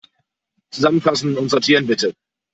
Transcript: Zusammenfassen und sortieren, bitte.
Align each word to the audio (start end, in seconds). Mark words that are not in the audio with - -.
Zusammenfassen 0.73 1.37
und 1.37 1.49
sortieren, 1.49 1.85
bitte. 1.85 2.15